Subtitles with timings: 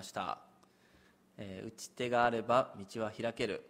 [0.00, 0.38] ました、
[1.36, 3.62] えー打ち手があれば道は開ける、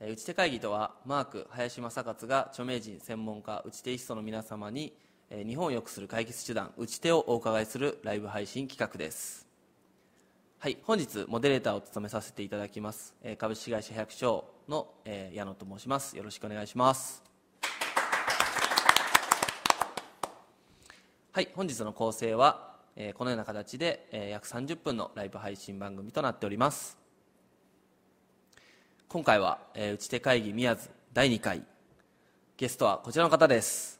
[0.00, 4.96] えー打ち手会議とはマーク林正勝が著名人専門家打ち手イストの皆様に、
[5.28, 9.46] えー日本を良くする解決手段打ち手をお伺いするライブ配信企画です。
[10.58, 16.16] はい本日モデレーターを務めさせていただきます、えー株式会社百姓の、えー矢野と申します。
[16.16, 17.22] よろしくお願いします。
[21.32, 22.69] はい本日の構成は、
[23.02, 26.98] えーこのような形で、えー約30分のライブ配信番組となっております。
[29.08, 31.62] 今回は、えー打ち手会議宮津第2回。
[32.58, 33.98] ゲストはこちらの方です、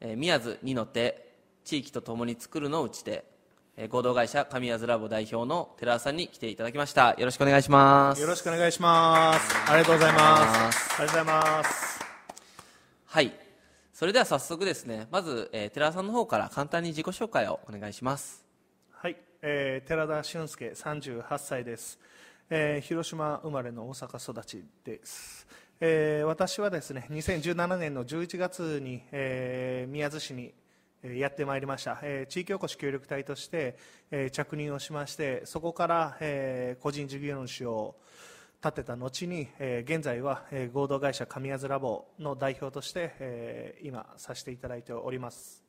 [0.00, 1.34] えー宮津二の手
[1.64, 3.24] 地域とともに作るの打ち手、
[3.76, 7.14] えー合同会社神谷津ラボ代表の寺田さんに来ていただきました。
[7.18, 8.22] よろしくお願いします。
[8.22, 9.70] よろしくお願いします。
[9.70, 10.94] ありがとうございます。
[10.94, 12.00] ありがとうございます。
[13.04, 13.47] はい
[13.98, 18.46] それでは早速ですねまず、えー寺田さんの方から簡単に自己紹介をお願いします。
[18.92, 21.98] はい、えー寺田俊介、38歳です、
[22.48, 25.48] えー広島生まれの大阪育ちです、
[25.80, 30.54] えー私はですね2017年の11月に、えー宮津市に
[31.02, 33.76] やってまいりました、えー地域おこし協力隊として、
[34.12, 37.96] えー着任をしましてそこから、えー個人事業主を
[38.64, 45.62] 立てた後に、えー現在は、えー合同会社神谷津ラボの代表として、えー今させていただいております。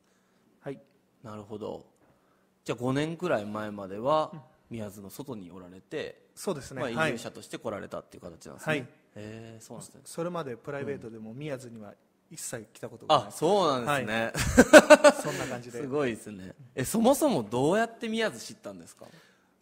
[0.60, 0.80] はい。
[1.22, 1.86] なるほど。
[2.64, 4.32] じゃあ5年くらい前までは
[4.68, 7.12] 宮津の外におられて、そうですね、まあ、移はい。
[7.12, 8.78] 住者として来られたっていう形なんですね、はい。
[8.80, 10.00] へえそうなんですね。
[10.04, 11.94] それまでプライベートでも宮津には
[12.30, 13.26] 一切来たことがない。
[13.28, 14.32] あそうなんですね、
[15.22, 15.78] そんな感じで。
[15.82, 16.54] すごいですね。
[16.74, 19.06] えそもそもどうやって宮津知ったんですか？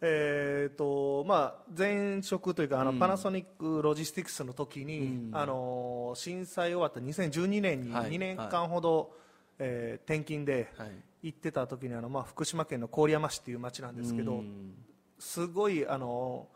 [0.01, 8.11] えーとまあ、前職というかあの、パナソニックロジスティクスの時に、あの震災終わった2012年にはい。
[8.11, 9.13] 2年間ほど、
[9.59, 10.91] えー転勤ではい。
[11.21, 14.73] 行ってた時にあの、まあ、福島県の郡山市っていう町なんですけどうん。
[15.19, 16.47] すごいあの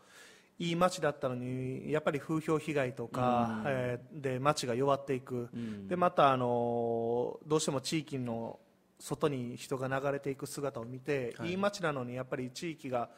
[0.58, 5.50] いい町だったのにやっぱり風評被害とか、えーで町が弱っていく、
[5.88, 8.58] でまたあのどうしても地域の
[8.98, 13.10] 外に人が流れていく姿を見て、い、い町なのにやっぱり地域が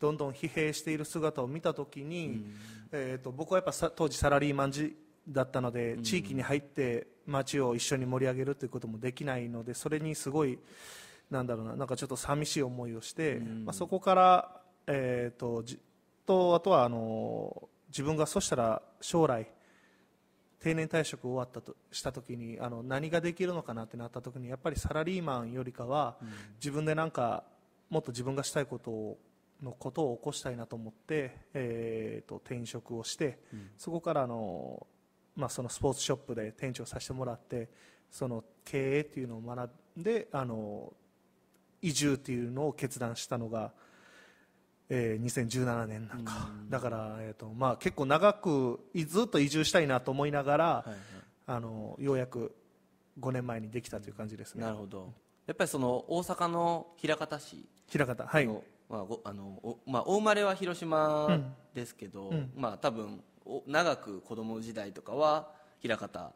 [0.00, 2.46] どんどん疲弊している姿を見た時に、
[2.90, 4.96] えー、と僕はやっぱさ当時サラリーマン時
[5.28, 10.58] だったので、地域に入って町を一緒に盛り上げるということもできないのでそれにすごい
[11.30, 15.78] なんだろうななんかちょっと寂しい思いをして、まあ、そこから、えー、とじ
[16.26, 19.46] とあとはあの自分がそしたら将来
[20.60, 26.16] 定年退職終わったとした時にあの何ができるのかなってなった時にやっぱりサラリーマンよりかは、
[26.58, 27.44] 自分でなんか
[27.88, 29.18] もっと自分がしたいことを
[29.62, 33.38] のことを起こしたいなと思って、えー、と転職をして、
[33.76, 34.86] そこからあの、
[35.36, 37.68] まあ、そのスポーツショップで店長させてもらって
[38.10, 40.92] その経営っていうのを学んであの
[41.82, 43.72] 移住っていうのを決断したのが、
[44.88, 50.98] えー2017年なんか、だから、えーとまあ、結構長くいずっと移住したいなと思いながら、はいはい。
[51.46, 52.54] あのようやく
[53.18, 54.62] 5年前にできたという感じですね。
[54.62, 55.12] なるほど。
[55.46, 58.46] やっぱりその大阪の枚方市平方はい。
[58.46, 61.40] の、まあごあのおまあ、お生まれは広島
[61.72, 65.52] ですけど、まあ、多分お長く子供時代とかは
[65.82, 66.32] 枚方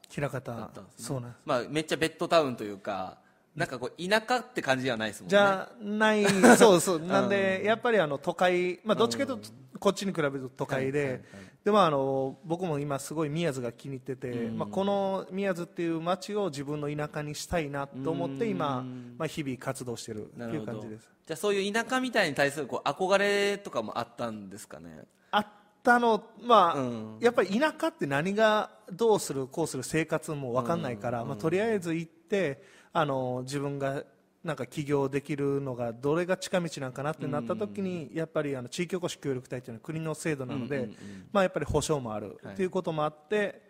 [0.52, 1.04] だったんですね。
[1.04, 1.40] そうなんです。
[1.44, 3.18] まあ、めっちゃベッドタウンというか
[3.56, 5.30] なんかこう田舎って感じではないですもんね。
[5.30, 6.24] じゃない、
[6.56, 9.48] そうそう、 なんで、やっぱりあの都会、まあ、どっちかというと、
[9.78, 11.22] こっちに比べると都会で、
[11.64, 18.84] でもあの僕も今、すごい宮津が気に入ってて、まあ、この宮津っていう街を自分の田舎にしたいなと思って、今、
[19.18, 21.08] まあ、日々活動してるっていう感じです。
[21.26, 25.04] じゃあそういう田舎みたいに対するこう憧れとかもあったんですかね？
[25.30, 25.46] あっ
[25.82, 27.16] たの、まあ、うん。
[27.20, 32.62] やっぱり田舎って何がどうする、こうする生活も分かんないから、まあ、とりあえず行って、
[32.94, 34.04] あの自分が
[34.44, 40.90] なんか起業できるのがどれが近道なんかなってなった時に、やっぱりあの地域おこし協力隊というのは国の制度なので、
[41.32, 43.62] まあ、やっぱり保証もあるということもあって、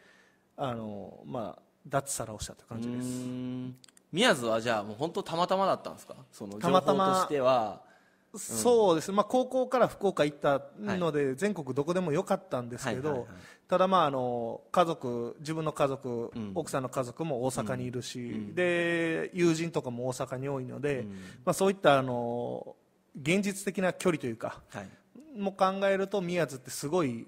[0.57, 3.09] あのまあ、脱サラをしたという感じです。
[4.13, 6.17] 宮津はじゃあもう本当たまたまだったんですか？
[6.31, 7.83] その情報たまたまとしては
[8.37, 9.11] そうです。
[9.13, 13.29] ね、まあ、高校から福岡行ったので、全国どこでもよかったんですけど、
[13.69, 21.07] ただ、まあ、あの家族自分の家族、奥さんの家族も大阪にいるし、で友人とかも大阪に多いので、
[21.45, 22.77] まあ、そういったあの
[23.21, 24.89] 現実的な距離というかはい。
[25.41, 27.27] も考えると宮津ってすごい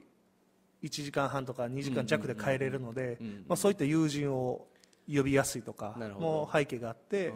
[0.82, 3.18] 1時間半とか2時間弱で帰れるので、
[3.48, 4.66] まあ、そういった友人を
[5.12, 7.32] 呼びやすいとかも背景があって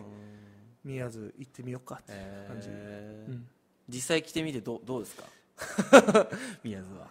[0.85, 2.69] 宮津行ってみようかっていう感じ。
[2.70, 3.38] えー。
[3.88, 5.25] 実際来てみてどうどうですか？
[6.62, 7.08] 宮津は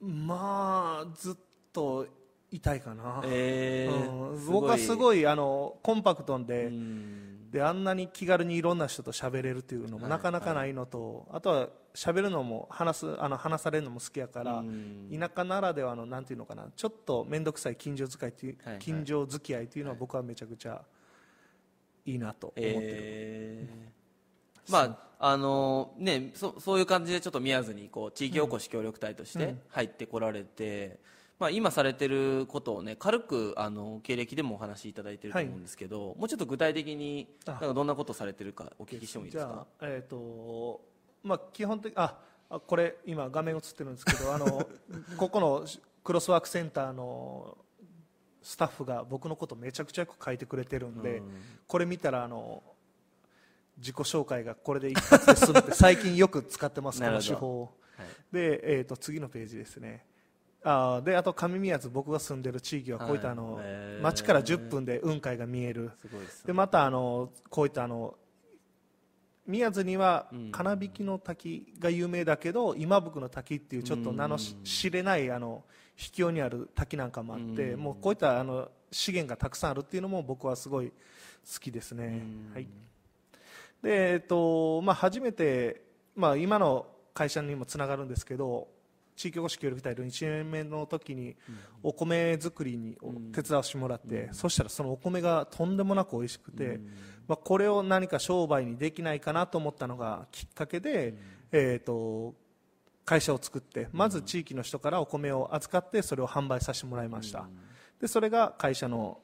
[0.00, 1.34] まあずっ
[1.72, 2.06] と
[2.50, 4.46] 痛いかな、えーうん。
[4.46, 7.50] 僕はすごいあのコンパクトで、うん。
[7.50, 14.62] であんなに気軽にいろんな人と喋れるっていうのもなかなかないのと、あとは喋るのも話すあの話されるのも好きやから、
[15.10, 16.66] 田舎ならではのなんていうのかな。
[16.76, 18.82] ちょっと面倒くさい近所使いっていう、はいはい。
[18.82, 20.82] 近所付き合いっていうのは僕はめちゃくちゃ
[22.04, 23.97] いいなと思ってる、えー
[24.70, 31.00] まああのねそそういう感じでちょっと宮津にこう地域おこし協力隊として入ってこられて、
[31.40, 37.52] まあ、今されてることをね軽くあの経歴でもお話しいただいてると思うんですけど、もうちょっと具体的にあ。
[37.52, 39.66] なんかどんなことされてるかお聞きしてもいいですか？
[39.80, 40.80] じゃあえっ、と
[41.24, 42.16] まあ基本的あ
[42.50, 44.68] あこれ今画面映ってるんですけどあの
[45.18, 45.64] ここの
[46.04, 47.58] クロスワークセンターの
[48.40, 51.20] スタッフが僕のことめちゃくちゃよく書いてくれてるんで、
[51.66, 52.62] これ見たらあの
[53.78, 55.72] 自己紹介がこれで一発で済むって。
[55.74, 57.78] 最近よく使ってますこの手法を。
[57.96, 58.06] はい。
[58.32, 60.04] で、えー、と次のページですね。
[60.64, 64.02] あーであと上宮津僕が住んでる地域はこういったあの、はいへー。
[64.02, 65.92] 街から10分で雲海が見える。
[66.00, 66.46] すごいですね。
[66.48, 68.16] でまたあのこういったあの
[69.46, 70.52] 宮津にはうん。
[70.52, 75.64] 金引の滝が有名だけど今福の滝っていうちょっと名の知れないあの
[75.94, 77.80] 秘境にある滝なんかもあってうん。
[77.80, 80.94] もうこういったあの資源がたくさんあるっていうのも僕はすごい好
[81.60, 82.04] きですね。
[82.04, 82.52] うん。
[82.52, 82.66] はい
[83.82, 85.82] でえっとまあ、初めて、
[86.16, 88.68] まあ、今の会社にもつながるんですけど
[89.18, 91.36] 地域おこし協力隊の1年目の時に
[91.82, 92.96] お米作りに
[93.32, 96.78] 手伝わせてもらって、そしたらそのお米がとんでもなく美味しくて、
[97.26, 101.14] まあ、これを何か商売にできないかなと思ったのがきっかけで、
[101.50, 102.34] えー、と
[103.04, 107.48] 会社を作ってまず地域の人からお米を預かってそれを販売させてもらいました、
[108.00, 109.18] でそれが会社の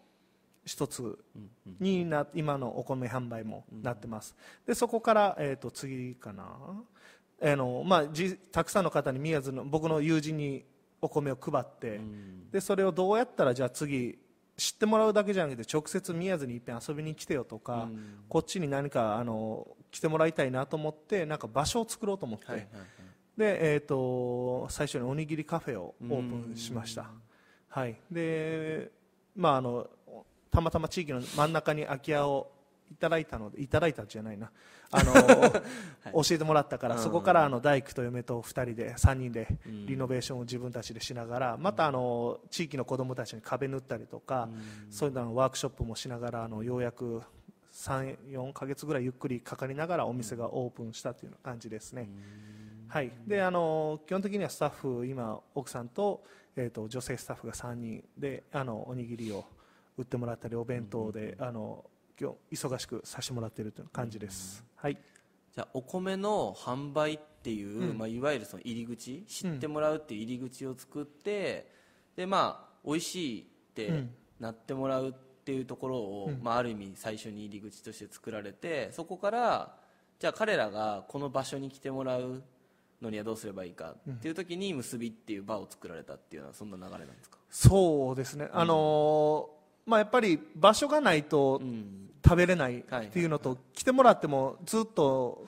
[0.64, 1.18] 一つ
[1.80, 4.34] にな今のお米販売もなってます、
[4.66, 6.44] でそこから、えー、と次かな。
[7.42, 10.64] あの、まあ、じたくさんの方に宮津の僕の友人に
[11.02, 12.00] お米を配って、
[12.50, 14.18] でそれをどうやったらじゃあ次
[14.56, 17.88] 知ってもらうだけじゃなくて直接宮津にいっぺん遊びに来てよとか、
[18.28, 22.86] こっちに何かあの来てもらいたいなと思ってなんか場所を作ろうと思って、はいはいはい。
[23.36, 27.10] で、えー、と最初におにぎりカフェをオープンしました、
[27.68, 27.96] はい。
[28.10, 28.90] で
[29.36, 29.88] まあ、あの
[30.54, 32.50] たまたま地域の真ん中に空き家を
[32.90, 34.50] いただいたのでいただいたんじゃないな。
[34.96, 44.48] あの、教えてもらったから、そこからあの大工と嫁と2人で3人でリノベーションを自分たちでしながらまたあの地域の子どもたちに壁塗ったりとか、
[44.90, 47.22] そういうののワークショップもしながらあのようやく
[47.72, 52.08] 34か月ぐらいゆっくりかかりながらお店がオープンしたという感じですね。
[52.86, 56.22] はい、であの基本的にはスタッフ今奥さんと,、
[56.54, 59.44] えー、と女性スタッフが3人であのおにぎりを
[59.96, 61.84] 売ってもらったりお弁当で、あの
[62.20, 64.98] 今日忙しくさせてもらっているという感じです、はい。
[65.54, 71.70] じゃあお米の販売っていう、まあ、いわゆるその入り口知ってもらうっていう入り口を作って、
[72.16, 73.44] でまあ美味しいっ
[73.74, 74.10] てうん。
[74.40, 79.74] なってもらうっていうところを、まあ、ある意味最初に入り口として作られてそこから
[80.18, 82.42] じゃあ彼らがこの場所に来てもらう
[83.00, 92.00] のにはどうすればいいかっていう時に結びっていう場を作られたっていうのはそんな流れなんですか、そうですね、あのーまあ、やっぱり場所がないとうん。
[92.26, 95.46] 食べれないっはいていうのと、来てもらってもずっと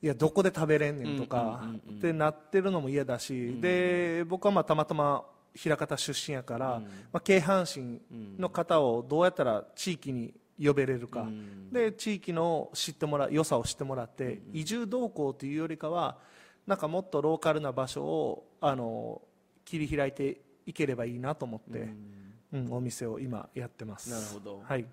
[0.00, 5.22] いやどこで食べれんねんとかってなってるのも嫌だし、で僕はまあたまたま
[5.62, 6.80] 枚方出身やから、
[7.12, 8.00] まあ、京阪神
[8.38, 11.70] の方をどうやったら地域に呼べれるか、うん。
[11.70, 16.16] で地域の知ってもらう良さを知ってもらって、移住動向というよりかは
[16.66, 19.20] なんかもっとローカルな場所をあの
[19.66, 21.92] 切り開いていければいいなと思って、
[22.52, 24.10] うんお店を今やってます。
[24.10, 24.62] なるほど。
[24.64, 24.86] はい。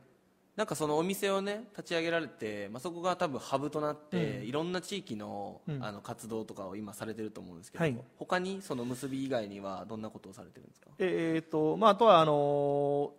[0.56, 7.98] なんかそのお店をね立ち上げられて、まあ、そこが多分ハブとなって、いろんな地域の,、あの活動とかを今されてると思うんですけど、はい。
[8.18, 10.88] 他にその結び以外にはどんなことをされてるんですか？
[10.98, 13.12] えーとまあ、あとはあの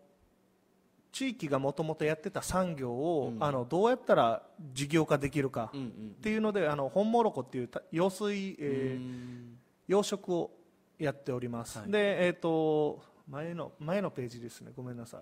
[1.13, 9.59] 地域がもともとやってた産業を、あのどうやったら事業化できるかうんうんっていうので、あの本モロコっていうた用水、えーうん。
[9.89, 10.51] 養殖を
[10.99, 11.91] やっております、はい。
[11.91, 14.73] で、えー、と前の前のページですね。
[14.77, 15.21] ごめんなさい。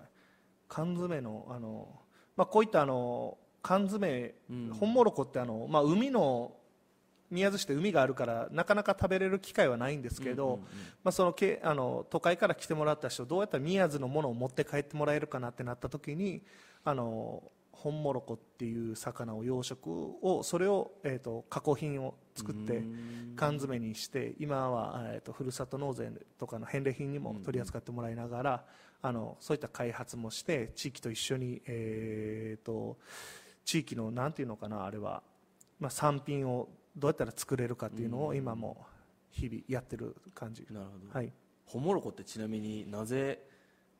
[0.67, 1.87] 缶詰のあの、
[2.35, 4.35] まあ、こういったあの缶詰、
[4.79, 6.53] 本モロコってあの、まあ、海の
[7.31, 10.59] 宮津市って海があるからなかなか食べれる機会はないんですけど、
[11.03, 16.43] まあ、そのけあの都会から来てもらった人どうやったら宮津のものを持って帰ってもらえるかなってなった時に
[16.83, 17.41] あの
[17.85, 22.83] 本モロコっていう魚を養殖をそれを、えー、と加工品を作って
[23.35, 28.65] 缶詰にして今は、えー、とふるさと納税とかの返礼品にも取り扱ってもらいながら、
[29.03, 32.97] あのそういった開発もして地域と一緒に、えー、と
[33.63, 35.21] 地域のなんていうのかなあれは、
[35.79, 38.83] まあ、産品をどうやったら作れるかっていうのを今も
[39.29, 41.31] 日々やってる感じ、なるほど、はい、
[41.67, 43.43] ホモロコってちなみになぜ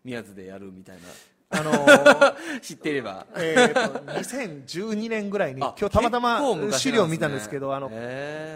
[0.04, 1.02] 宮津でやるみたいな
[1.50, 3.28] あのー 知っていれば。
[3.36, 7.90] えーと2012年ぐらいにあ今日たまたま資料を見たんですけどあの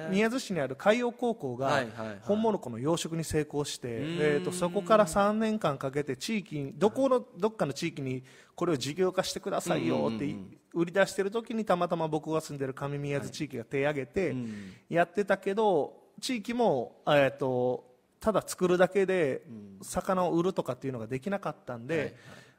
[0.10, 2.18] 宮津市にある海洋高校がはいはいはい。
[2.22, 3.92] 本物湖の養殖に成功して、ん。
[4.20, 8.24] えー、とそこから3年間かけて地域にどこのどっかの地域に
[8.56, 10.36] これを事業化してくださいよって
[10.74, 17.86] 売り出してる時にたまたま僕が住んでる上宮津地域が手を挙げてんやってたけど地域も、えー、と
[18.20, 19.44] ただ作るだけで
[19.82, 22.16] 魚を売るとかっていうのができなかったんで、はいはい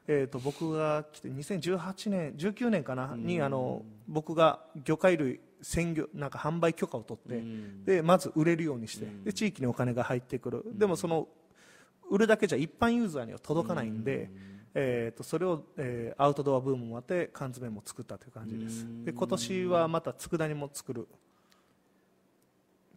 [0.07, 7.83] えー、と僕が来て2018年19年かなにあの僕が魚介類鮮魚なんか販売許可を取ってん。
[7.83, 10.63] でまず売れるようにしてで地域にお金が入ってくる。
[10.73, 11.27] でもその
[12.09, 14.29] 売るだけじゃ一般ユーザーには届かないんで
[14.73, 18.85] えー、とそれを、えーアウトドアブームもあって缶詰も作ったという感じです。
[19.03, 21.07] で今年はまた佃煮も作る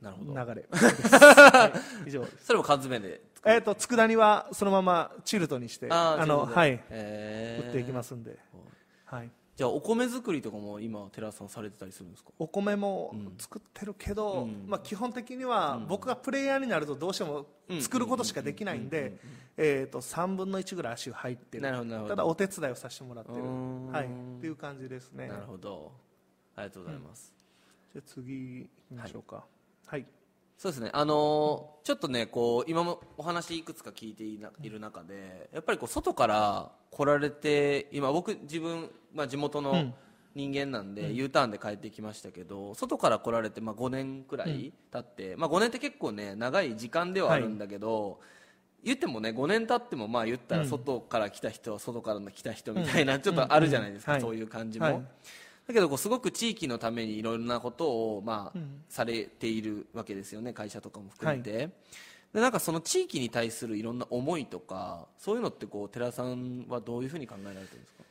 [0.05, 0.53] なるほど。
[0.53, 0.69] 流れ。
[0.71, 1.73] は
[2.05, 2.47] い以上です。
[2.47, 6.73] それも缶詰でえー、と佃煮はそのままチルトにしてあのはい。
[6.73, 8.39] 売っていきますんで、
[9.05, 12.31] はい、じゃあお米作りとかも今寺田さんされてたりするんですか？
[12.39, 17.47] お米も作ってるけど、まあ、基本的には僕がプレイヤーになるとどうしても
[17.81, 19.19] 作ることしかできないんで
[19.59, 21.63] えーと3分の1ぐらい足が入ってる。
[22.09, 23.43] ただお手伝いをさせてもらってる。
[23.93, 25.29] はい、っていう感じですね。
[25.29, 25.93] なるほど。
[26.57, 27.35] ありがとうございます、
[27.93, 29.37] じゃあ次行きましょうか。
[29.37, 29.45] はい、
[30.57, 39.93] そうですね、あのーちょっとねこう今もお話いくつか聞いていないる中でやっぱりこう外から来られて今僕自分、まあ、地元の
[40.35, 48.19] 人間なんで、U ターンで帰ってきましたけど外から来られて、まあ、5年くらい経って、まあ、5年って結構ね長い時間ではあるんだけど、
[48.83, 54.21] 言ってもね5年経ってもまあ言ったら外から来た人は外から来た人みたいなちょっとあるじゃないですか、はい。
[54.23, 55.03] そういう感じも、はい
[55.67, 61.71] だけどこうすごく地域のためにいろんなことを、まあされているわけですよね会社とかも含めて、
[62.33, 68.05] でなんかその地域に対するいろんな思いとかそういうのってこう寺さんはどういうふうに考えられてるんですか？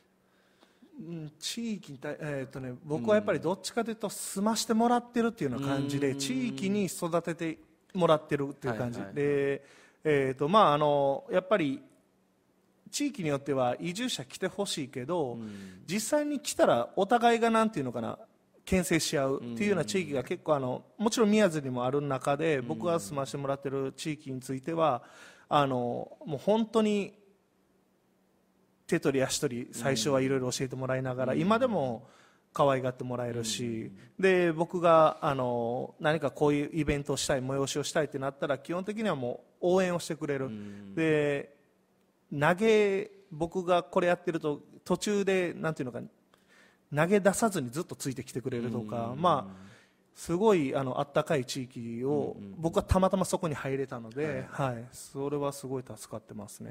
[0.96, 7.58] うん地域に対、えーとね、僕はやっぱりどっちかというと住ましてもらってるっていうような感じで地域に育てて
[7.92, 9.64] もらってるっていう感じ、はいはいで、
[10.04, 11.80] えーとまあ、あのやっぱり
[12.94, 15.36] 地域によっては移住者来てほしいけど、
[15.84, 18.18] 実際に来たらお互いがなんていうのかな
[18.64, 25.02] 牽制し合うっていうような地域が結構あのもちろん宮津にもある中で僕が住ましてもらってる地域については
[25.48, 27.14] あのもう本当に
[28.86, 32.06] 手取り足取り最初はいろいろ教えてもらいながら、今でも
[32.52, 40.48] 可愛がってもらえるし、で僕があの何かこういうイベントをしたい催しをしたいってなったら基本的にはもう応援をしてくれる、
[40.94, 41.53] で
[42.32, 46.00] 投げ僕がこれやってると途中でなんていうのか
[46.94, 49.64] 投げ出さずにずっとついてきてくれるとか、まあ
[50.14, 54.84] すごいあのあったかい地域を、僕はたまたまそこに入れたので、はい。
[54.92, 56.70] それはすごい助かってますね。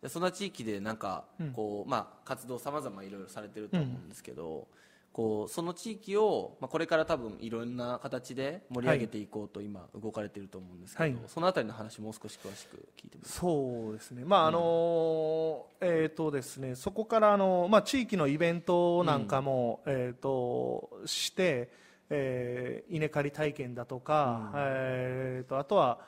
[0.00, 4.68] でそんな地域でなんかこう、まあ、活動さまざまいろいろされてると思うんですけど、
[5.14, 11.28] こうその地域を、まあ、これから多分いろんな形で盛り上げていこうと今動かれてると思うんですけど、はい。
[11.28, 21.70] そのあたりの話もう少し詳しく聞いてそうですね、まああのえーとですね、そこからあの、まあ、地域のイベントなんかも、えー、として、
[22.10, 26.00] えー稲刈り体験だとか、えー、とあとは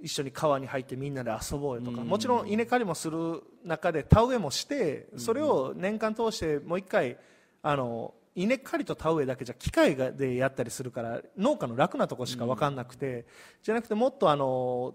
[0.00, 7.18] 一緒に川に入ってみんなで遊ぼうよとか、もちろん稲刈りもする中で田植えもしてそれを年間通してもう一回
[7.62, 13.26] あの稲刈りと田植えだけじゃ機械がでやったりするから農家の楽なところしか分かんなくて、
[13.62, 14.94] じゃなくてもっとあの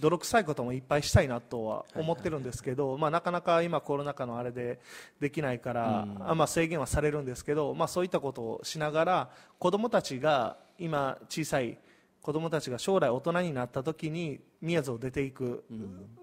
[0.00, 4.80] 泥臭いこともいっぱいしたいなとは思ってるんですけど、まあ、なかなか今コロナ禍のあれで
[5.20, 11.78] できないから、あまあ、制限はされるんですけど、まあ、そういったことをしながら子どもたちが今小さい
[12.22, 15.64] 子どもたちが将来大人になった時に宮津を出ていく、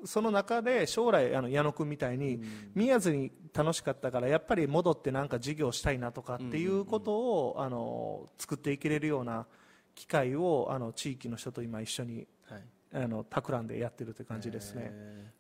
[0.06, 2.42] その中で将来あの矢野君みたいに、
[2.74, 9.46] 宮津に楽しかったからやっぱり戻ってなんか授業したいなとかっていうことを、あの作っていけれるような
[9.94, 12.64] 機会をあの地域の人と今一緒にはい。
[12.92, 14.92] あの企んでやってるという感じですね。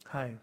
[0.04, 0.38] はい。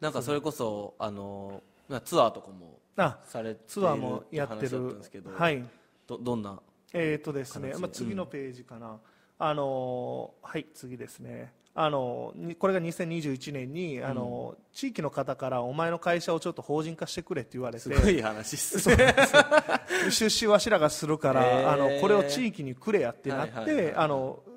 [0.00, 5.64] なんかそれこそあのまあツアーとかもあ、されてツアーもやって話だったんるですけど、はい。
[6.06, 6.60] どどんな
[6.92, 8.98] えーとですね、まあ、次のページかな、
[9.38, 11.52] あのーはい次ですね。
[11.72, 17.80] あのにこれが2021年にあの、地域の方からお前の会社をちょっと法人化してくれって言われて。
[17.80, 19.14] すごい話ですね
[20.10, 21.72] 出資わしらがするから、へー。
[21.72, 24.49] あのこれを地域にくれやってなって、はいはいはいあのおお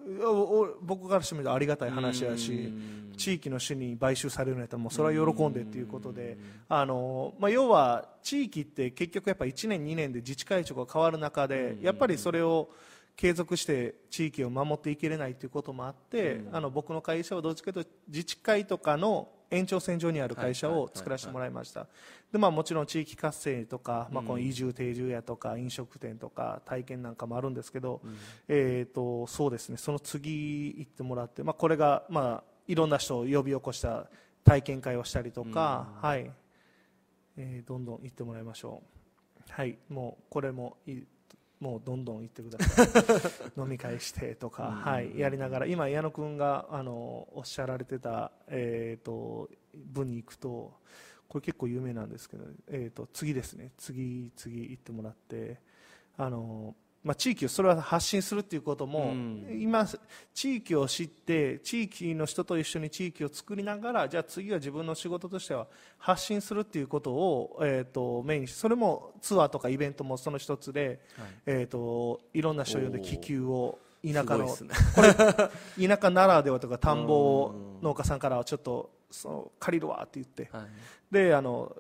[0.82, 2.74] 僕からしてみるとありがたい話やし
[3.18, 12.70] 地域の主に買収されるんやったらもうそれは喜んでっていうことであの、まあ、要は地域って結局やっぱ1年2年で自治会長が変わる中でやっぱりそれを
[13.16, 21.88] 継続して地域を守っていけれないということもあって、あの僕の会社はどっちかというと自治会とかの延長線上にある会社を作らせてもらいました。
[22.32, 28.02] で、まあ、もちろん地域活性とか、まあ、この移住定住屋とか飲食店とか体験なんかもあるんですけど、
[28.48, 29.78] えー、とそうですね。
[29.78, 34.08] その次行ってもらって、まあ、これが、まあ、いろんな人を呼び起こした
[34.44, 36.32] 体験会をしたりとか、はい。
[37.38, 39.52] えー、どんどん行ってもらいましょう。
[39.52, 39.78] はい。
[39.90, 41.02] もうこれもい
[41.64, 42.88] もうどんどん行ってください。
[43.58, 45.66] 飲み会してとか、はい、やりながら。
[45.66, 50.74] 今矢野君があのおっしゃられてた、えーと、文に行くと
[51.30, 53.72] これ結構有名なんですけど、えーと次ですね。
[53.78, 55.62] 次次行ってもらって
[56.18, 59.86] あのまあ、地域をそれは発信するということも、うん、今、
[60.34, 65.68] 地域を知って地域の人と一緒に地域を作りながらじゃあ次は自分の仕事としては
[65.98, 71.28] 発信するということを、えーと、メインにそれもツアーとかイベントもその一つで、はい。
[71.46, 74.52] えーと、いろんな人呼んで気球を田舎の、ね、
[74.96, 80.66] これ田舎ならではとか田んぼ農家さんからはちょっとその借りるわって言って、はい、
[81.12, 81.74] であの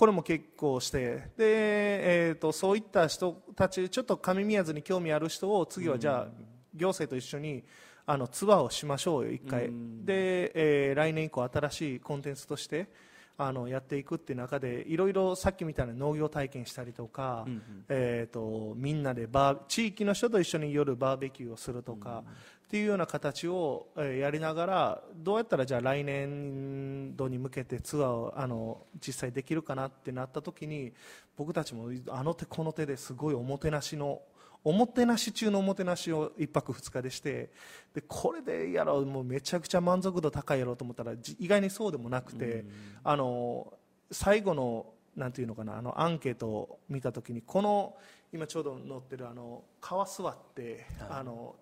[0.00, 0.98] これも結構して
[1.36, 6.28] で、えーと、そういった人たちちょっと上宮津に興味ある人を次はじゃあ
[6.74, 7.62] 行政と一緒に
[8.06, 9.70] あのツアーをしましょうよ1回、
[10.06, 12.88] で、えー、来年以降新しいコンテンツとして
[13.36, 22.24] あのやっていくっていう中でいろいろさっきみたいな農業体験したりとか、うんうん、えーと、みんなでバー地域の人と一緒に夜バーベキューをするとか、
[22.70, 30.92] っていうような形を、えやりながらどうやったらじゃあ来年度に向けてツアーをあの実際できるかなってなった時に
[31.36, 34.22] 僕たちもあの手この手ですごいおもてなしの
[34.62, 37.50] おもてなし中のおもてなしを1泊2日でして
[37.92, 42.64] でこれでやろうもうめちゃくちゃ満足度高いやろうと思ったら意外にそうでもなくて、
[43.02, 43.72] あの
[44.12, 44.86] 最後の
[45.16, 47.96] なんていうのかなあのアンケートを見た時にこの
[48.32, 51.56] 今ちょうど載ってるあの川座って、あの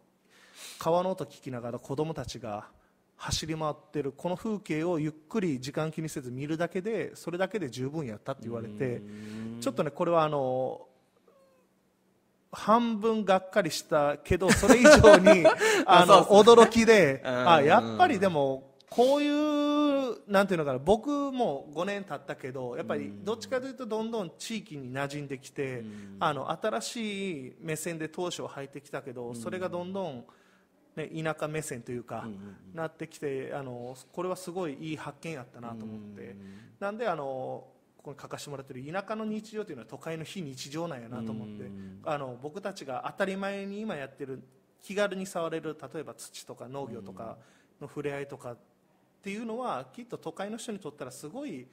[0.78, 2.68] 川の音聞きながら子供たちが
[3.16, 9.02] 走り回ってるこの風景をゆっくり時間気にせず見るだけでそれだけで十分やったって言われて
[9.60, 10.82] ちょっとねこれはあの
[12.52, 15.44] 半分がっかりしたけどそれ以上に
[15.84, 25.84] あの驚きであやっぱりでもこういうなんていうのかな僕も5年経ったけどやっぱりどっちかというとどんどん地域に馴染んできて
[26.20, 30.24] あの新しい目線で当初入ってきたけどそれがどんどん
[30.98, 32.28] ね、田舎目線というか、
[32.74, 36.36] なってきてあのこれはすごいいい発見やったなと思って、
[36.80, 37.24] なんであの
[37.96, 41.70] ここに書かせてもらってる田舎の日常というのは都会の非日常なんやなと思って、
[42.04, 44.42] あの僕たちが当たり前に今やってる
[44.82, 47.36] 気軽に触れる例えば土とか農業とか
[47.80, 48.56] の触れ合いとかっ
[49.22, 51.66] ていうのはきっと都会の人にとったらすごい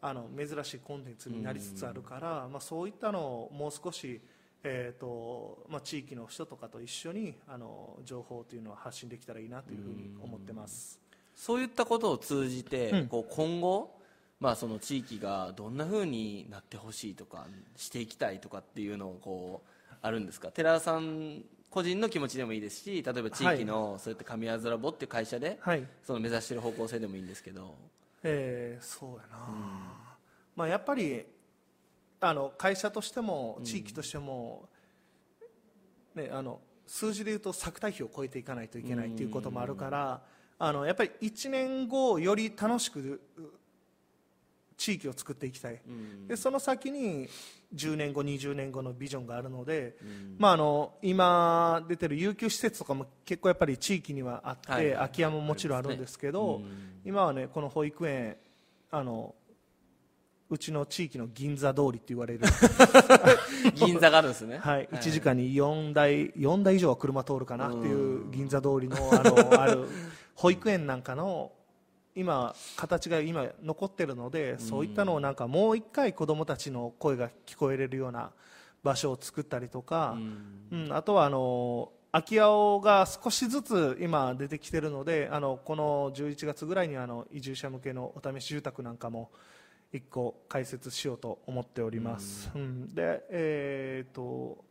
[0.00, 4.20] あの珍しいコンテンツになりつつあるから、まあ、そういったのをもう少し
[4.64, 11.00] えーとまあ、地域の人とかと一緒にあの情報というのは発信できたらいいなというふうに思ってます。
[11.34, 13.98] そういったことを通じて、うん、こう今後、
[14.38, 17.46] まあ、その地域がどんなふうになってほしいとか
[17.76, 20.52] していきたいとかっていうのをこうあるんですか？
[20.52, 27.74] 寺田さん個人の気持ちでもいいですし例えば地域の、そういった神谷ラボっていう会社で、はい、その目指している方向性でもいいんですけど、
[28.22, 29.54] えー、そうやな、うん、
[30.54, 31.24] まあ、やっぱり
[32.22, 34.68] あの会社としても地域としても、
[36.14, 40.22] ね、あの数字でいうと作体費を超えていかないといけないということもあるから
[40.58, 43.20] あのやっぱり1年後より楽しく
[44.76, 45.80] 地域を作っていきたい、
[46.26, 47.28] でその先に
[47.74, 49.96] 10年後、20年後のビジョンがあるので、
[50.38, 56.62] まあ、あの今出てる有給施設とかも結構やっぱり地域にはあって、はい、空き家ももちろんあるんですけど、
[57.04, 58.36] 今はねこの保育園
[58.90, 59.34] あの
[60.52, 62.40] うちの地域の銀座通りって言われる。
[63.74, 69.88] 銀座があるんですね、はい、1時間に4台 ,4 台以上は車通るかなっていう銀座通りのあのある
[70.34, 71.52] 保育園なんかの
[72.14, 78.30] 今形が今残ってるのでそういったのをなんかもう一回子どもたちの声が聞こえれるような
[78.82, 80.18] 場所を作ったりとか、
[80.70, 89.30] うん、あとはあの空き家が少しずつ今出てきてるのであのこの11月ぐらいにあの移住者向けのお試し住宅なんかも
[89.92, 94.64] 1個解説しようと思っております、うん、でえーと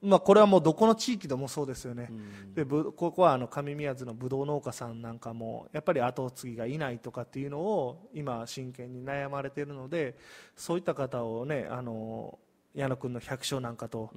[0.00, 2.08] まあ、これはもうどこの地域でもそうですよね、
[2.54, 10.16] でここはあの上宮津のぶどう農家さんなんかもやっぱり後継ぎがいないとかっていうのを今、真剣に悩まれているので
[10.56, 12.38] そういった方をねあの
[12.74, 14.12] 矢野君の百姓なんかと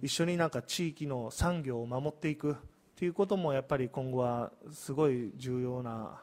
[0.00, 2.54] 一緒になんか地域の産業を守っていくっ
[2.96, 6.22] ていうこともやっぱり今後はすごい重要な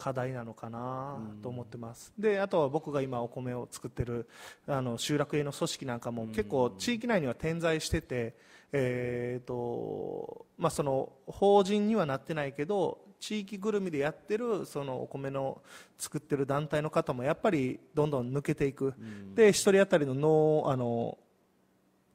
[0.00, 4.26] 課題なのかなと思ってます、であとは僕が今お米を作ってる
[4.66, 8.34] あの集落営の組織なんかも結構地域内には点在してて、
[8.72, 15.60] えーとまあ、その法人にはなってないけど地域ぐるみでやってるそのお米の
[15.98, 21.18] 作ってる団体の方もやっぱりどんどん抜けていく、うん、で1人当たりの農あの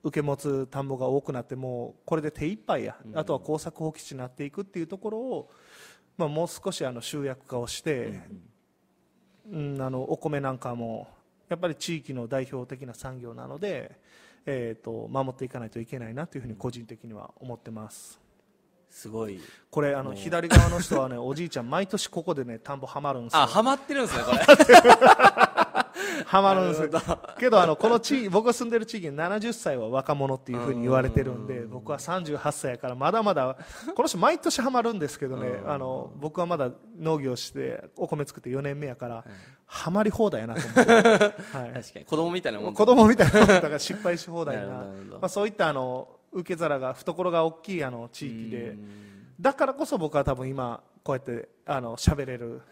[0.03, 5.49] 受け持つ田んぼが多くなってもこれで手一杯や、うん、あとは耕作放棄地になっていくっていうところを、
[6.17, 8.21] まあ、もう少しあの集約化をして、
[9.51, 11.07] うん、うん、あのお米なんかも
[11.49, 13.99] やっぱり地域の代表的な産業なので、
[14.45, 18.19] えーと、守っていかないといけないなというふうに個人的には思ってます。
[18.89, 19.39] すごい。
[19.69, 23.41] これあの左側の人はねおじいちゃん毎年ここでね田んぼはまるんですよ。
[23.41, 25.44] あはまってるんですねこれ
[26.25, 27.19] はまるんですよ。
[27.39, 33.57] けどあのこの地 僕が住んでる地域に70歳は若者っていうふうに言われてるんで僕は38歳やからまだまだ
[33.95, 39.23] この人毎年はまるんですけどねあの僕はまだ農業してお米作って4年目やから
[39.65, 40.91] はまり放題やなと思って、
[41.57, 42.05] はい、確かに。
[42.05, 44.63] 子供みたいなもん子供みたいなもんだから失敗し放題な。
[44.63, 44.85] ま
[45.23, 48.77] あ、そういったあの受け皿が懐が大きいあの地域で。
[49.39, 52.63] だからこそ僕は多分今こうやってあの喋れる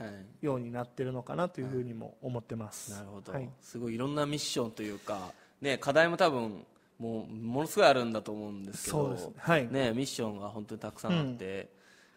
[0.42, 6.66] ようになってるのかなというふうにも思ってます、はい、なるほど、はい、すごいいろんなミッションというか、ね、課題も多分
[6.98, 11.68] もうものすごいあるんだと思うんですけどね、はい、ね、ミッションが本当にたくさんあって、うん、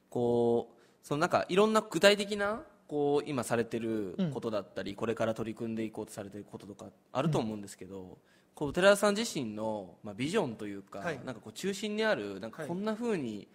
[0.08, 8.08] こうそのなんかいろんな具体的なこう今されてることだったり、うん、これから取り組んでいこうとされてることとかあると思うんですけど、うん、
[8.54, 13.48] こう寺田さん自身の、まあ、ビジョンというか、はい、なんかこう中心にあるなんかこんなふうに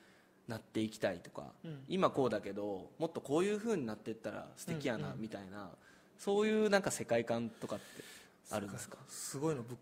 [0.51, 5.69] なっていきたいとか、うん、今こうだけどもっとこういうふうになっていったら素敵やなみたいな、
[6.19, 7.85] そういうなんか世界観とかって
[8.51, 8.97] あるんですか？
[9.07, 9.77] すごいのぶっ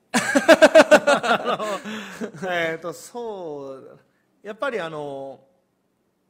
[2.50, 4.00] えっとそう
[4.44, 5.40] やっぱりあの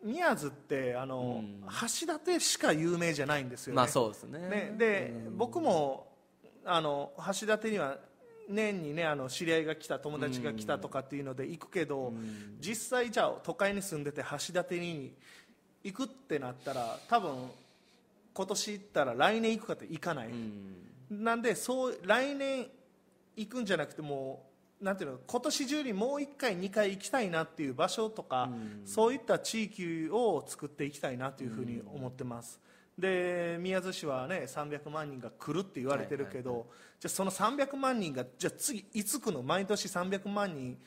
[0.02, 3.76] 宮津ってあの、うん、橋立しか有名じゃないんですよね。
[3.76, 4.40] まあそうですね。
[4.48, 6.08] ねで、うん、僕も
[6.64, 7.98] あの橋立には
[8.50, 12.14] 年にねあの知り合いが来た友達が来たとかっていうので行くけど、
[12.60, 15.14] 実際じゃあ都会に住んでて橋立に
[15.84, 17.32] 行くってなったら多分
[18.34, 20.30] 今年行ったら来年行くかって行かない、
[21.10, 22.68] なんでそう来年
[23.36, 24.44] 行くんじゃなくても
[24.82, 28.50] なんていうの今年中にもう1回2回行きたいなっていう場所とか、
[28.86, 32.60] そういった地域を作っていきたいなというふうに思ってます、
[33.00, 39.42] で宮津市はね300万人が来るって言われてるけど、はいはいはい、じゃその300万人がじゃ次いつ来の？
[39.42, 40.78] 毎年300万人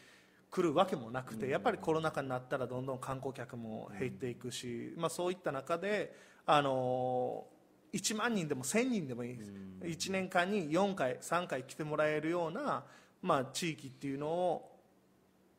[0.50, 12.84] 来るわけもなくて、やっぱりコロナ禍になったらどんどん観光客も減っていくし、まあ、そういった中で、あのー、1万人でも1000人でもいいです、1年間に4回3回来てもらえるような、
[13.22, 14.78] まあ、地域っていうのを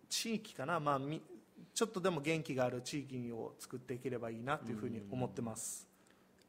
[0.09, 1.01] 地域かな、まあ、
[1.73, 5.92] ちょっとでも元気がある地域を作っていければいいなというふうに思ってます。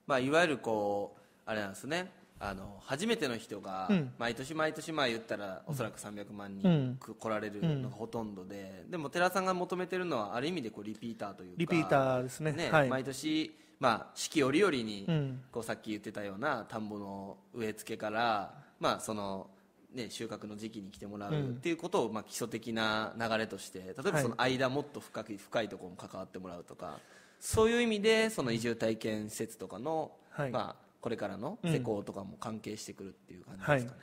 [0.07, 2.11] まあ、いわゆるこうあれなんですね。
[2.41, 3.89] あの初めての人が
[4.19, 19.49] 毎年毎年まあ言ったらおそらく300万人来られるのがほとんどで、でも寺さんが求めてるのはある意味でこうリピーターというかリピーターですね、ねはい、毎年、まあ、四季折々に、こうさっき言ってたような田んぼの植え付けから、まあその
[19.95, 26.99] ね、収穫の時期に来てもらうっていうことを、まあ、基礎的な流れとして例えばその間もっと深い深いところも関わってもらうとか
[27.45, 33.99] そういう意味でその移住体験施設とかの、はい、まあ、これからの施工とかも関係してくるっていう感じですかね、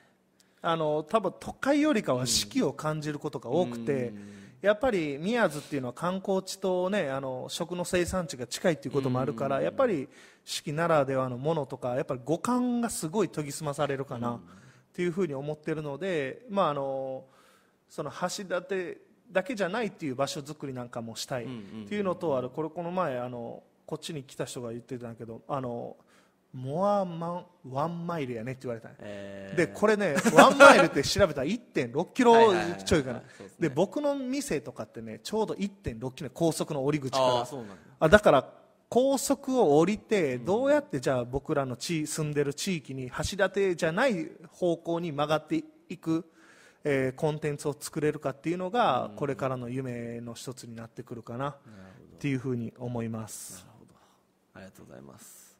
[0.61, 4.19] はい、あの多分都会よりかは四季を感じることが多くて、うん、
[4.61, 10.07] やっぱり宮津っていうのは観光地と、ね、あの食の生産地が近いっていうこともあるから、うん、やっぱり
[10.45, 14.39] 四季ならではのものとかやっぱり五感がすごい研ぎ澄まされるかなっ
[14.93, 17.23] ていうふうに思ってるので、まあ、あの
[17.89, 21.45] その橋立だけじゃないっていう場所づくりなんかもしたい。
[21.45, 21.47] っ
[21.87, 25.97] ていうのとあるこれこの前あのこっちに来た人が言ってたんだけどあの
[26.53, 32.53] モアマンワンマイルやねって言われた、えー、でこれねワンマイルって調べたら1.6キロ
[32.85, 33.21] ちょいかな。
[33.59, 37.47] で僕の店とかってねちょうど1.6キロ高速の降り口から。
[37.99, 38.19] あだ。
[38.19, 38.49] から
[38.89, 46.25] 高速を降りてどうやってじゃあ僕らの地住んでる地域に橋立じゃない方向に曲がっていく
[46.83, 51.49] えー、コンテンツを作れるかっていうのがこれからの夢の一つになってくるかな。
[51.49, 51.55] っ
[52.21, 53.65] ていうふうに思います。
[53.65, 53.93] なるほど。
[54.53, 55.57] ありがとうございます。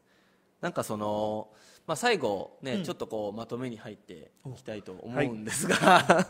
[0.60, 1.48] なんかその、
[1.88, 6.20] まあ、最後ね、うん、ちょっとこうまとめに入っていきたいと思うんですが、は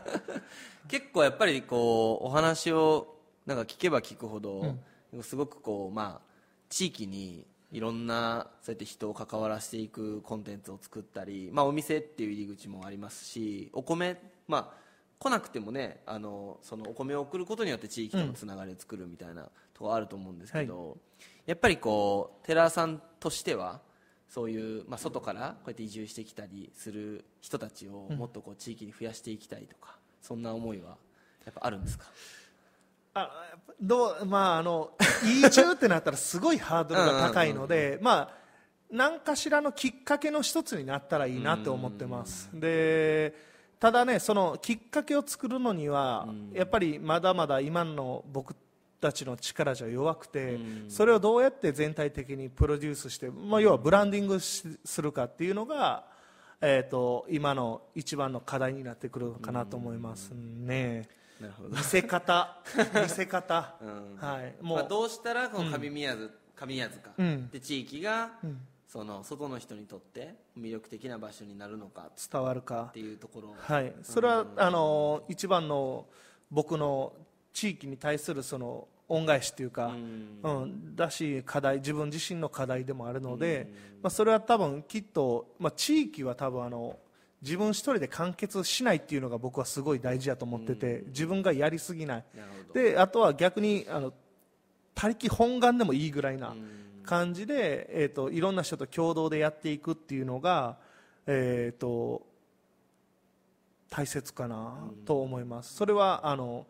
[0.87, 4.74] い、 結構やっぱりこうお話をなんか聞けば聞くほど、
[5.12, 6.33] うん、すごくこうまあ
[6.70, 14.82] 地域にいろんなそうやって人を関わらせていくコンテンツを作ったり、まあ、お店っていう入り口もありますしお米まあ
[15.18, 20.98] 来なくてもねあのそのお米を送ることによって地域とのつながりを作るみたいなところあると思うんですけど、はい、
[21.46, 23.80] やっぱりこう寺さんとしては
[24.28, 30.96] そういう、まあ、外からこうやって移住してきたりする人たちをもっとこう地域に増やしていきたいとか、そんな思いは
[31.44, 32.04] やっぱあるんですか？
[33.14, 33.31] あ
[33.81, 34.92] どうまああの
[35.25, 38.29] 移住ってなったらすごいハードルが高いのでまあ
[38.90, 42.51] 何かしらのきっかけの一つになったらいいなと思ってます。
[42.53, 43.35] で
[43.81, 48.55] ただねそのきっかけを作るのにはやっぱりまだまだ今の僕
[49.01, 56.05] たちの力じゃ弱くてそれをどうやって全体的にプロデュースして、まあ、要はブランディングするかっていうのが
[56.64, 61.09] えーと、今の一番の課題になってくるかなと思いますね。
[61.68, 62.61] 見せ方。
[63.02, 64.55] 見せ方、うん、はい。
[64.62, 72.11] もう、まあ、どうしたらこの上宮津、うん、上宮津か、うん、で地域が、うん、その外の人にとって魅力的な場所になるのか。
[72.31, 72.88] 伝わるか。
[72.90, 73.55] っていうところ。
[73.59, 73.94] はい。
[74.02, 76.07] それは、あの一番の
[76.50, 77.12] 僕の
[77.52, 83.70] 地域に対するその恩返しというか、うん、うん、だし課題自分自身の課題でもあるので、
[84.02, 86.98] まあ、それは多分きっと、まあ、地域は多分あの
[87.42, 92.24] 自分一人で完結しないっていうのが僕はすごい大事だと思ってて、自分がやりすぎない。
[92.72, 94.12] であとは逆にあの
[94.94, 96.55] 他力本願でもいいぐらいな
[97.05, 100.78] 感じで、えーと、いろんな人と共同でやっていくっていうのが、
[101.26, 102.31] えーと
[103.92, 104.72] 大切かな
[105.05, 105.74] と思います。
[105.74, 106.66] それはあの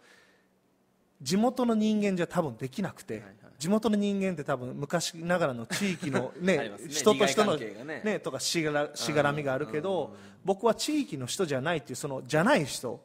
[1.23, 13.01] 地元の人間じゃ多分できなくて、はいはい、地元の人間って多分昔ながらの地域の ねね、人と人のね、ねとかしがらしがらみがあるけど僕は地域の人じゃないっていうそのじゃない人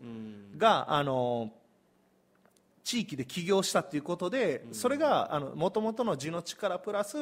[0.58, 1.52] があの
[2.84, 7.18] 地域で起業したっていうことでそれがもともとの地の力プラス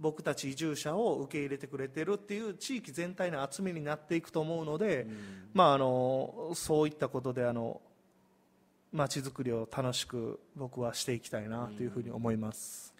[0.00, 5.06] 僕たち移住者を受け入れてくれてるっていう地域全体の集めになっていくと思うので、
[5.54, 7.80] まあ、あのそういったことであの
[8.96, 12.94] 街づくりを楽しく僕はしていきたいなというふうに思います、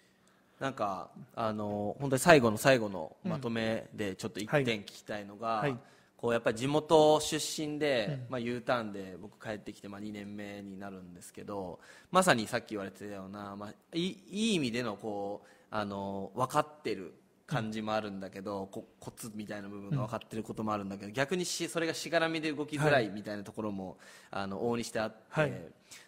[0.59, 5.71] うん、なんかあの本当に最後の最後のまとめでちょっと一点聞きたいのが、はい。
[5.71, 5.79] はい、
[6.17, 11.79] こうやっぱり地元出身で、うん、まあ、U ターンで僕帰ってきてまあ2年目になるんですけど
[12.11, 17.13] まさにさっき言われてたような、まあ、いいい意味でのこうあの分かってる
[17.47, 23.97] 感じもあるんだけど、コツみたいな部分が分かってることもあるんだけど、逆にしそれがしがらみで動きづらいみたいなところも、
[24.29, 25.53] あの往々にしてあって、はい、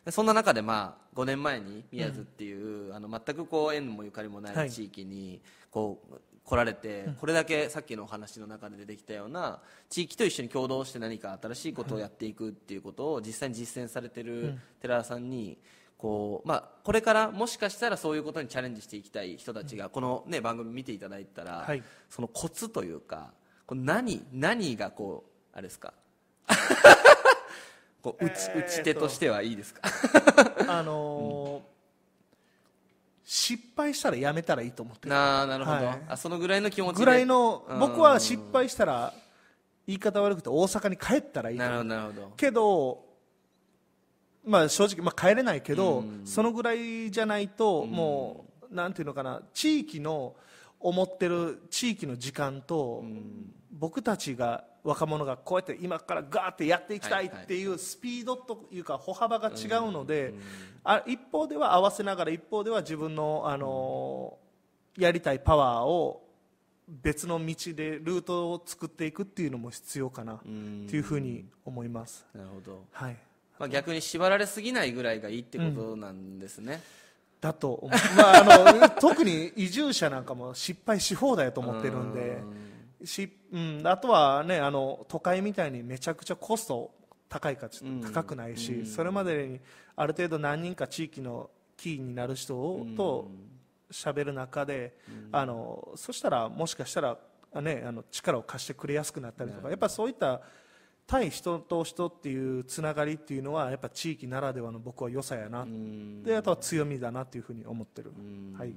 [0.09, 15.57] そんな中で、まあ、5年前に宮津っていう、あの全くこう縁もゆかりもない地域にこう、来られて、これだけさっきのお話の中で出てきたような地域と一緒に共同して何か新しいことをやっていくっていうことを実際に実践されてる寺田さんに、
[15.99, 23.31] こうまあ、これからもしかしたらそういうことにチャレンジしていきたい人たちがこの、ね、番組見ていただいたら、はい、そのコツというか
[23.67, 25.93] こう何何がこうあれですか？
[28.01, 29.81] こう打ち,、打ち手としてはいいですか？
[30.69, 31.61] あのーうん、
[33.25, 39.13] 失敗したらやめたらいいと思ってあなるほど、はい、あそのぐらいの気持ちぐらいの僕は失敗したら
[39.85, 42.31] 言い方悪くて大阪に帰ったらいいなるほど。
[42.37, 43.08] けど
[44.45, 50.35] まあ、正直、まあ、帰れないけど、そのぐらいじゃないと、もう、なんていうのかな地域の
[50.79, 53.03] 思ってる地域の時間と、
[53.71, 60.33] 僕たちが若者がこうやって今からガーってやっていきたいっていうスピードというか歩幅が違うので、
[60.83, 64.37] あ一方では合わせながら一方では自分の、あの
[64.97, 66.25] やりたいパワーを
[66.87, 72.25] 別の道でルートを作っていくっていうのも必要かなというふうに思います。
[72.33, 73.17] なるほど、はい
[73.59, 76.79] まあ、逆に縛られすぎないぐらいがいいってことなんですね、うん、
[77.41, 82.69] だと思う、まあ、あの 特に移住者なんかも失敗し放題だと思ってるんで。
[83.05, 86.91] し、うん、あとは、ね、あの都会みたいにめちゃくちゃコスト
[87.29, 87.69] 高いか
[88.13, 89.59] 高くないし、うん、それまでに
[89.95, 93.29] ある程度何人か地域のキーになる人を、うん、と
[93.91, 94.97] 喋る中で、
[95.31, 97.17] あのそしたらもしかしたら、
[97.61, 100.41] ね、あの力を貸してくれやすくなったりとかやっぱそういった
[101.09, 105.65] 対人と人っていうつながりっていうのはやっぱ地域ならではの僕は良さやな。
[106.23, 108.13] であとは強みだなというふうに思ってる、
[108.55, 108.73] はい。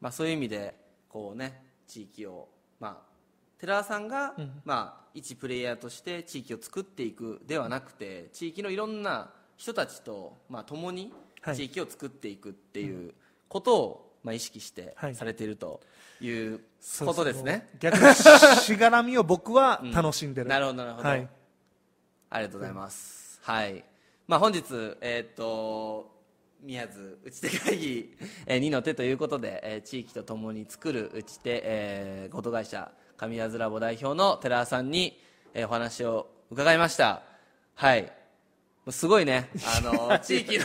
[0.00, 0.74] まあ、そういう意味で
[1.08, 2.48] こう、ね、地域を、
[2.80, 3.12] まあ、
[3.58, 11.12] 寺田さんが、うん、まあ、一プレイヤーとして地域を作っていくではなくて地域のいろんな人たちと、まあ、共に
[11.54, 13.14] 地域を作っていくっていう
[13.48, 15.80] ことを、まあ、意識してされていると
[16.20, 16.60] いう
[17.04, 21.28] ことですね、逆にしがらみを僕は楽しんでる、うん、なるほどなるほど、はい
[22.30, 23.84] ありがとうございます、はい、
[24.26, 24.64] まあ、本日、
[25.00, 26.14] えー、っと
[26.62, 35.18] 宮津打ち手会議、えー、2の手ということで、えー、地域とともに作る打ち手、えー、合同会社神谷ラボ代表の寺田さんに、
[35.54, 37.22] えー、お話を伺いました。
[37.74, 38.12] はい。
[38.90, 39.50] すごいね。
[39.78, 40.64] あの 地域の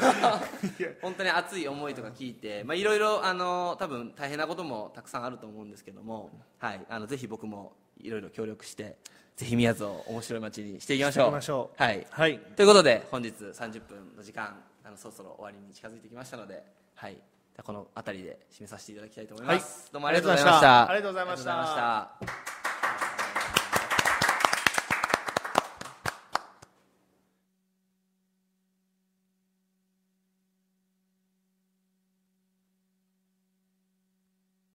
[1.01, 8.97] 本当に熱い思いとか聞いていろいろ多分大変なこともたくさんあると思うんですけども、はい、あのぜひ僕もいろいろ協力して
[9.35, 11.41] ぜひ宮津を面白い街にしていきましょう。
[11.41, 11.81] しょう。
[11.83, 14.45] はい、はい、ということで本日30分の時間
[14.83, 16.63] ああのそろそろ終わりに近づいてきましたので、
[16.95, 17.17] はい、
[17.63, 20.89] この辺りで締めさせていただきたいと思います、どうもありがとうございました。
[20.89, 21.51] ありがとうございました。
[21.51, 21.79] ありがとう
[22.19, 22.70] ございました